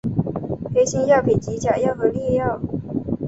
[0.73, 2.59] 黑心药品即假药和劣药。